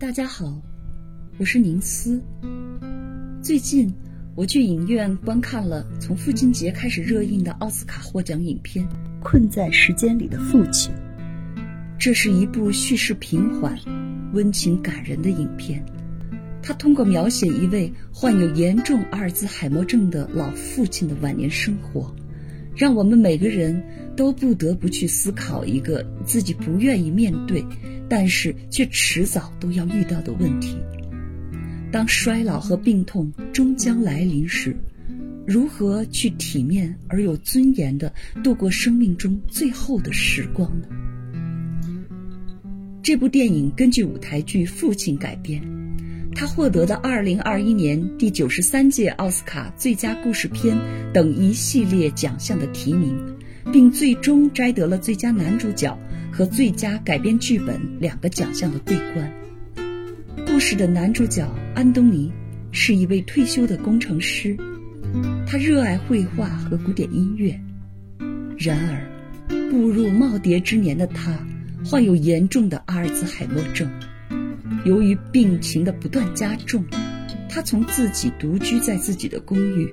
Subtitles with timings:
[0.00, 0.62] 大家好，
[1.38, 2.22] 我是宁思。
[3.42, 3.92] 最近
[4.36, 8.86] 我去影院观看了从父亲节开始热映的奥斯卡获奖影片
[9.20, 10.92] 《困在时间里的父亲》。
[11.98, 13.76] 这是一部叙事平缓、
[14.34, 15.84] 温情感人的影片。
[16.62, 22.14] 它通过描写一位患有严重阿尔兹海默症的老父亲的晚年生活，
[22.78, 23.82] 让我们每个人
[24.16, 27.60] 都不得不去思考一个自己不愿意面对，
[28.08, 30.76] 但是却迟早都要遇到的问题：
[31.90, 34.76] 当衰老和病痛终将来临时，
[35.44, 38.12] 如何去体面而有尊严地
[38.44, 40.86] 度过生命中最后的时光呢？
[43.02, 45.60] 这部电影根据舞台剧《父亲》改编，
[46.38, 50.78] 他获得的2021年第九十三届奥斯卡最佳故事片
[51.12, 53.12] 等一系列奖项的提名，
[53.72, 55.98] 并最终摘得了最佳男主角
[56.30, 59.32] 和最佳改编剧本两个奖项的桂冠。
[60.46, 62.30] 故事的男主角安东尼
[62.70, 64.56] 是一位退休的工程师，
[65.44, 67.60] 他热爱绘画和古典音乐。
[68.56, 69.02] 然而，
[69.72, 71.36] 步入耄耋之年的他。
[71.84, 73.88] 患有严重的阿尔兹海默症，
[74.84, 76.84] 由于病情的不断加重，
[77.48, 79.92] 他从自己独居在自己的公寓，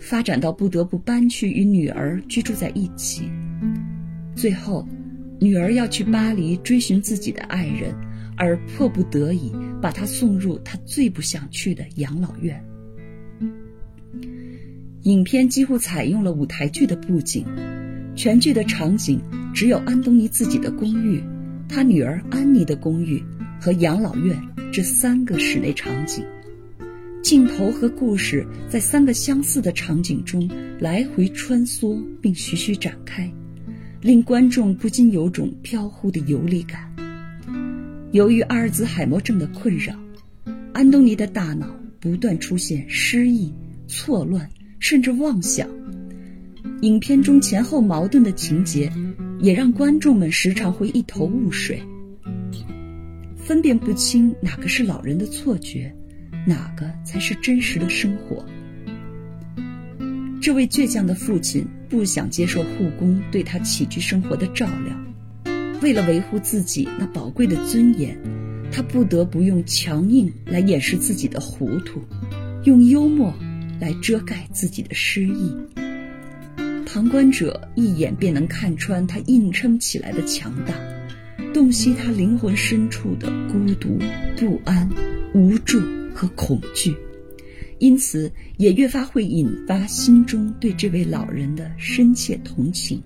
[0.00, 3.30] 发展到不得不搬去与女儿居住在一起。
[4.34, 4.86] 最后，
[5.40, 7.94] 女儿要去巴黎追寻自己的爱人，
[8.36, 12.64] 而迫不得已把他送入他最不想去的养老院。
[15.02, 17.44] 影片几乎采用了舞台剧的布景，
[18.16, 19.20] 全剧的场景
[19.54, 21.22] 只有安东尼自己的公寓。
[21.68, 23.22] 他女儿安妮的公寓
[23.64, 24.38] 和养老院
[24.70, 26.22] 这三个室内场景，
[27.22, 30.46] 镜头和故事在三个相似的场景中
[30.78, 33.32] 来回穿梭并徐徐展开，
[34.02, 36.94] 令观众不禁有种飘忽的游离感。
[38.12, 39.94] 由于阿尔兹海默症的困扰，
[40.74, 43.50] 安东尼的大脑不断出现失忆、
[43.88, 44.46] 错乱，
[44.78, 45.66] 甚至妄想。
[46.82, 48.92] 影片中前后矛盾的情节。
[49.40, 51.82] 也让观众们时常会一头雾水，
[53.44, 55.94] 分辨不清哪个是老人的错觉，
[56.46, 58.42] 哪个才是真实的生活。
[60.40, 64.96] 这位倔强的父亲不想接受护工对他起居生活的照料，
[65.82, 68.18] 为了维护自己那宝贵的尊严，
[68.72, 72.00] 他不得不用强硬来掩饰自己的糊涂，
[72.64, 73.34] 用幽默
[73.78, 75.54] 来遮盖自己的失意。
[76.86, 80.74] 旁观者一眼便能看穿他硬撑起来的强大，
[81.52, 83.98] 洞悉他灵魂深处的孤独、
[84.36, 84.88] 不安、
[85.32, 85.80] 无助
[86.14, 86.94] 和恐惧，
[87.78, 93.02] 因此也越发会引发心中对这位老人的深切同情。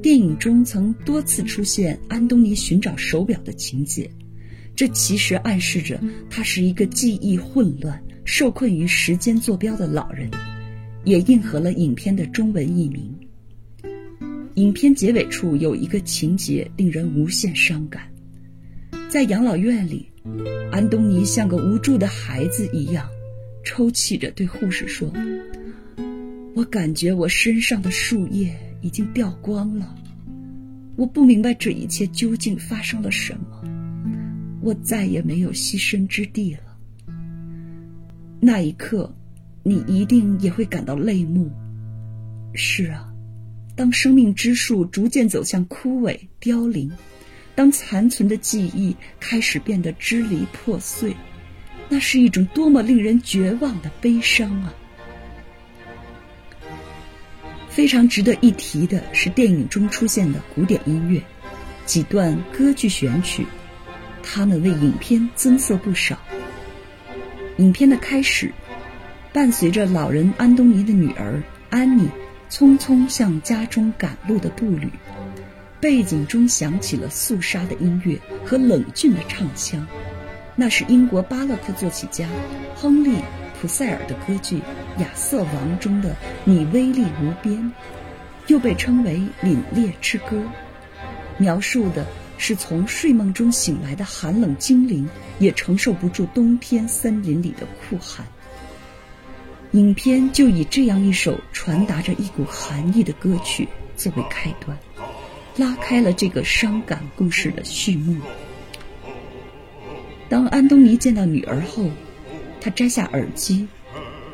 [0.00, 4.10] 电影中曾多次出现安东尼寻找手表的情节，
[4.74, 10.30] 这其实暗示着他是一个记忆混乱、受困于时间坐标的老人。
[11.04, 13.12] 也应和了影片的中文译名。
[14.54, 18.02] 影片结尾处有一个情节令人无限伤感，
[19.08, 20.06] 在养老院里，
[20.70, 23.08] 安东尼像个无助的孩子一样，
[23.64, 25.12] 抽泣着对护士说
[26.54, 29.94] ：“我感觉我身上的树叶已经掉光了，
[30.96, 33.62] 我不明白这一切究竟发生了什么，
[34.60, 36.76] 我再也没有栖身之地了。”
[38.40, 39.12] 那一刻。
[39.64, 41.48] 你一定也会感到泪目。
[42.52, 43.11] 是啊，
[43.74, 46.90] 当生命之树逐渐走向枯萎凋零，
[47.54, 51.16] 当残存的记忆开始变得支离破碎，
[51.88, 54.74] 那是一种多么令人绝望的悲伤啊！
[57.68, 61.22] 非常值得一提的是，电影中出现的古典音乐，
[61.86, 63.46] 几段歌剧选曲，
[64.22, 66.18] 他们为影片增色不少。
[67.58, 68.52] 影片的开始。
[69.34, 72.06] 伴随着老人安东尼的女儿安妮
[72.52, 74.90] 匆匆向家中赶路的步履，
[75.80, 79.86] 背景中响起了肃杀的音乐和冷峻的唱腔，
[80.54, 82.28] 那是英国巴洛克作曲家
[82.76, 83.08] 亨利·
[83.58, 84.56] 普塞尔的歌剧
[85.00, 87.72] 《亚瑟王》中的“你威力无边”，
[88.48, 90.36] 又被称为《凛冽之歌》，
[91.38, 92.04] 描述的
[92.36, 98.26] 是从睡梦中醒来的寒冷精灵也承受不住冬天森林里的酷寒。
[99.72, 103.66] 影片就以这样一首传达着一股寒意的歌曲
[103.96, 104.78] 作为开端，
[105.56, 108.20] 拉开了这个伤感故事的序幕。
[110.28, 111.90] 当安东尼见到女儿后，
[112.60, 113.66] 他摘下耳机，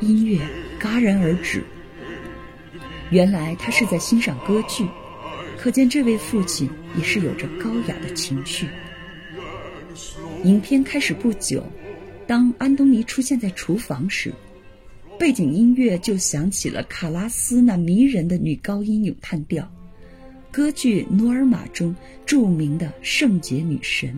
[0.01, 0.41] 音乐
[0.77, 1.63] 戛然而止。
[3.09, 4.85] 原来他是在欣赏歌剧，
[5.57, 8.67] 可见这位父亲也是有着高雅的情绪。
[10.43, 11.63] 影片开始不久，
[12.27, 14.33] 当安东尼出现在厨房时，
[15.19, 19.69] 背景音乐就响起了卡拉斯那迷人的女高音咏叹调，
[20.49, 21.93] 歌剧《努尔玛》中
[22.25, 24.17] 著名的圣洁女神。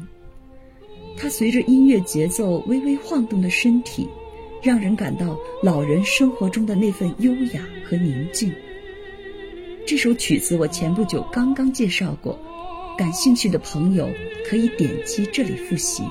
[1.18, 4.08] 她随着音乐节奏微微晃动的身体，
[4.62, 8.54] 让人感到老人生活中的那份优雅和宁静。
[9.88, 12.38] 这首曲子我前不久刚刚介绍过，
[12.96, 14.08] 感兴趣的朋友
[14.48, 16.04] 可以点击这里复习。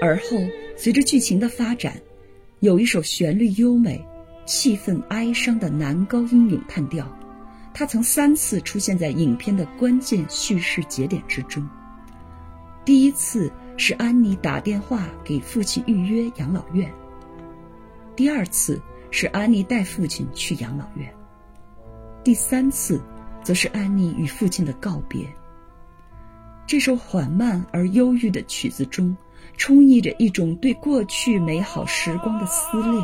[0.00, 0.38] 而后，
[0.76, 2.00] 随着剧情的发展，
[2.60, 4.04] 有一首旋律优美、
[4.44, 7.06] 气氛哀伤的男高音咏叹调，
[7.72, 11.66] 它曾三次出现在影片的关键叙事节点之中。
[12.84, 13.50] 第一次。
[13.78, 16.90] 是安妮打电话给父亲预约养老院。
[18.16, 21.12] 第二次是安妮带父亲去养老院。
[22.24, 22.98] 第三次，
[23.44, 25.28] 则是安妮与父亲的告别。
[26.66, 29.14] 这首缓慢而忧郁的曲子中，
[29.56, 33.02] 充溢着一种对过去美好时光的思念，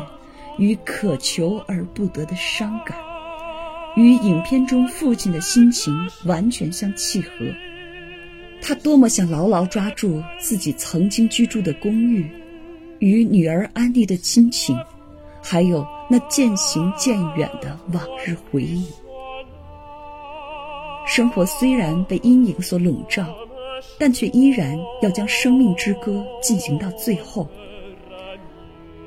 [0.57, 2.97] 与渴求而不得的伤感，
[3.95, 5.93] 与影片中父亲的心情
[6.25, 7.29] 完全相契合。
[8.61, 12.29] 他多么想牢牢抓住自己曾经居住的公寓，
[12.99, 14.77] 与女儿安妮的亲情，
[15.41, 18.87] 还有那渐行渐远的往日回忆。
[21.05, 23.27] 生活虽然被阴影所笼罩，
[23.99, 27.49] 但却依然要将生命之歌进行到最后。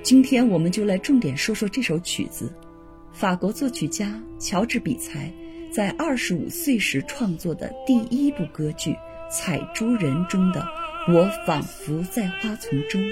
[0.02, 2.52] 今天，我们就来重点说说这首曲子——
[3.12, 5.32] 法国作曲家乔治·比才
[5.72, 8.92] 在二十五岁时创作的第一部歌剧。
[9.28, 10.64] 《采珠人》中的
[11.12, 13.02] “我仿佛在花丛中”，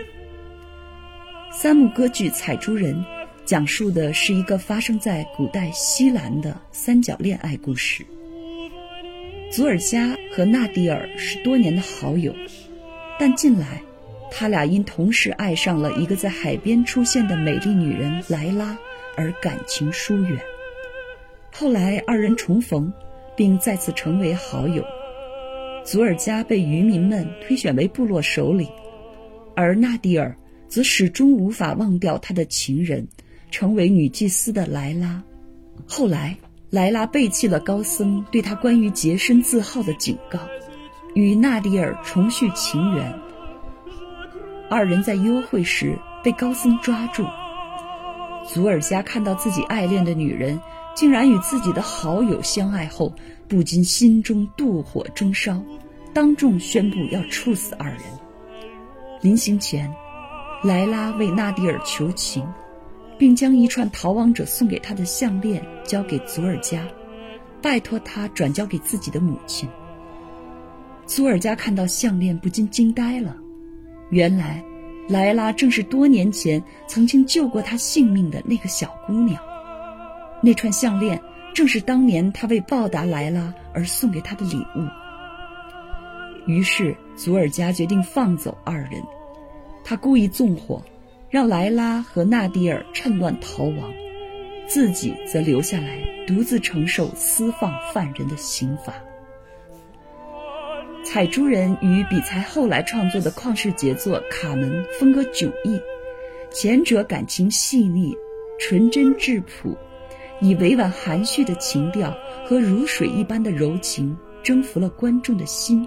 [1.51, 2.95] 三幕歌剧《采珠人》
[3.45, 8.07] 讲述的是一个发生在古代西兰的三角恋爱故事。
[9.55, 12.35] 祖尔加和纳迪尔是多年的好友，
[13.21, 13.81] 但近来
[14.29, 18.77] 他俩因同时爱上了一个在海边出现的美丽女人莱拉
[19.17, 20.41] 而感情疏远。
[21.53, 22.93] 后来二人重逢，
[23.37, 24.85] 并再次成为好友。
[25.85, 28.69] 祖尔加被渔民们推选为部落首领，
[29.55, 30.37] 而纳迪尔
[30.67, 33.06] 则始终无法忘掉他的情人，
[33.53, 35.23] 成为女祭司的莱拉。
[35.87, 36.37] 后来，
[36.75, 40.41] 莱拉背弃了高僧对他关于洁身自好的警告，
[41.15, 43.15] 与纳迪尔重续情缘。
[44.69, 47.25] 二人在幽会时被高僧抓住，
[48.44, 50.61] 祖尔加看到自己爱恋的女人
[50.97, 53.15] 竟然与自己的好友相爱后。
[53.47, 55.62] 不禁心中妒火中烧，
[56.12, 58.00] 当众宣布要处死二人。
[59.20, 59.88] 临行前，
[60.65, 62.44] 莱拉为纳迪尔求情，
[63.19, 66.87] 并将一串逃亡者送给他的项链交给祖尔加，
[67.63, 69.69] 拜托他转交给自己的母亲。
[71.07, 73.37] 祖尔加看到项链，不禁惊呆了。
[74.11, 74.65] 原来，
[75.09, 79.41] 莱拉正是多年前曾经救过他性命的那个小姑娘。
[80.43, 81.21] 那串项链。
[81.55, 84.85] 正是当年他为报答莱拉而送给他的礼物。
[86.49, 89.01] 于是，祖尔加决定放走二人。
[89.85, 90.83] 他故意纵火，
[91.35, 93.93] 让莱拉和纳迪尔趁乱逃亡，
[94.69, 95.99] 自己则留下来
[96.29, 98.93] 独自承受私放犯人的刑罚。
[101.05, 104.70] 《采珠人》与比才后来创作的旷世杰作《卡门》
[105.01, 105.77] 风格迥异，
[106.53, 108.15] 前者感情细腻、
[108.61, 109.77] 纯真质朴。
[110.41, 112.17] 以委婉含蓄的情调
[112.47, 115.85] 和如水一般的柔情征服了观众的心，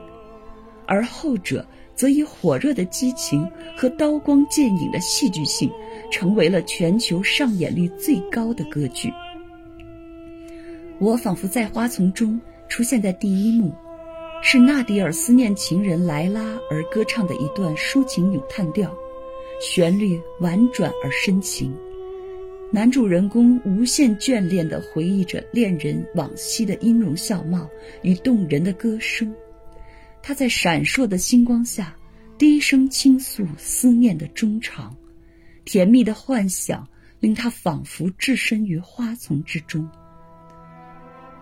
[0.87, 5.69] 而后者则以火热的激情和刀光剑影的戏剧性，
[6.11, 9.11] 成为了全球上演率最高的歌剧。
[10.99, 13.71] 我仿佛在花丛中出现在第一幕，
[14.41, 18.91] 是纳迪尔思念情人莱拉而歌唱的一段抒情咏叹调，
[19.61, 21.71] 旋律婉转而深情。
[22.69, 27.69] 男主人公无限眷恋地回忆着恋人往昔的音容笑貌
[28.01, 29.33] 与动人的歌声，
[30.27, 31.95] 他在闪烁的星光下
[32.37, 34.93] 低声倾诉思念的衷肠，
[35.63, 36.85] 甜蜜的幻想
[37.21, 39.89] 令他仿佛置身于花丛之中。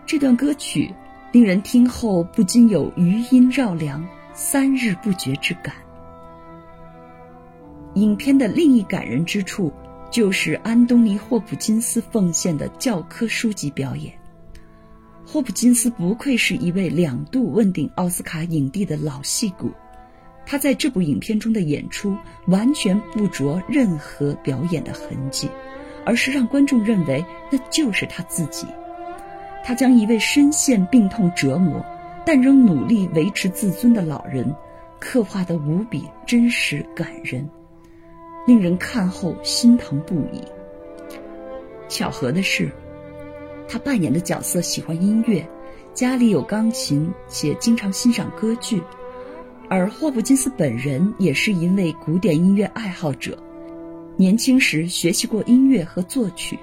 [0.05, 0.93] 这段歌曲
[1.31, 5.73] 令人听后不禁有余音绕梁、三日不绝之感。
[7.95, 9.73] 影片的另一感人之处。
[10.11, 14.13] 就是安东尼·霍普金斯奉献的教科书级表演。
[15.35, 19.69] 霍普金斯不愧是一位两度问鼎奥斯卡影帝的老戏骨，
[20.45, 22.15] 他在这部影片中的演出
[22.47, 25.49] 完全不着任何表演的痕迹，
[26.05, 28.65] 而是让观众认为那就是他自己。
[29.61, 31.85] 他将一位深陷病痛折磨，
[32.25, 34.55] 但仍努力维持自尊的老人，
[35.01, 37.45] 刻画得无比真实感人，
[38.47, 40.41] 令人看后心疼不已。
[41.89, 42.71] 巧合的是，
[43.67, 45.47] 他扮演的角色喜欢音乐，
[45.93, 48.81] 家里有钢琴，且经常欣赏歌剧。
[49.67, 53.37] 而霍普金斯本人也是一位古典音乐爱好者，
[54.15, 56.59] 年轻时学习过音乐和作曲。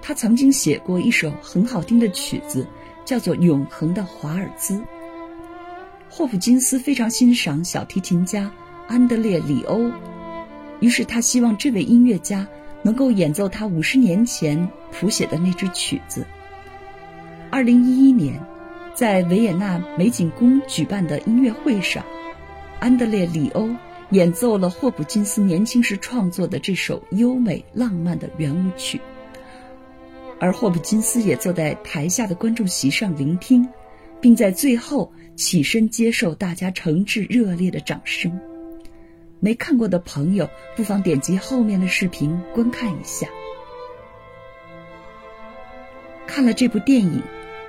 [0.00, 2.66] 他曾经写过一首很好听的曲子，
[3.04, 4.74] 叫做《永恒的华尔兹》。
[6.08, 8.50] 霍普金斯非常欣赏小提琴家
[8.88, 9.90] 安德烈·里欧，
[10.80, 12.48] 于是他希望这位音乐家
[12.82, 16.26] 能够演奏他五十年前谱写的那支曲子。
[17.50, 18.40] 二零一一年，
[18.94, 22.04] 在维也纳美景宫举办的音乐会上，
[22.78, 23.68] 安德烈·里欧
[24.10, 29.00] 演奏了霍普金斯年轻时创作的这首优美浪漫的圆舞曲。
[30.38, 33.68] 而霍普金斯也坐在台下的观众席上聆听，
[34.20, 38.40] 并在最后起身接受大家诚挚热烈的掌声。
[39.40, 43.26] 没看过的朋友，不妨点击后面的视频观看一下。
[46.26, 47.22] 看了这部电影，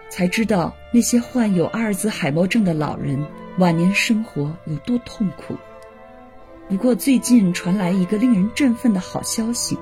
[0.09, 3.25] 才知道那些患有阿尔兹海默症的老人
[3.57, 5.55] 晚年生活有多痛苦。
[6.69, 9.77] 不过，最近传来一个令人振奋的好消息。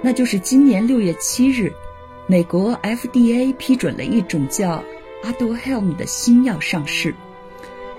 [0.00, 1.72] 那就是今年六月七日，
[2.26, 4.82] 美国 FDA 批准了一种叫
[5.22, 7.14] Aduhelm 的新药上市。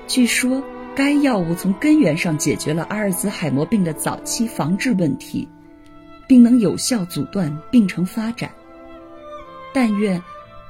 [0.08, 0.64] 据说
[0.96, 5.48] 该药物从根源上解决了阿尔兹海默病的早期防治问题，
[6.28, 8.52] 并能有效阻断病程发展。
[9.74, 10.22] 但愿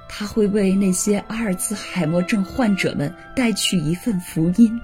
[0.08, 4.80] 它会为那些阿尔兹海默症患者们带去一份福音。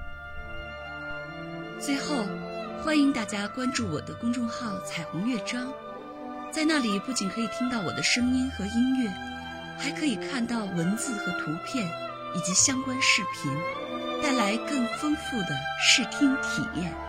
[1.80, 2.26] 最后，
[2.84, 5.72] 欢迎大家关注我的公众号“彩虹乐章”。
[6.52, 9.10] 在那里，不仅可以听到我的声音和音乐，
[9.78, 11.88] 还可以看到文字和图片，
[12.36, 13.50] 以及相关视频，
[14.22, 17.09] 带来更丰富的视听体验。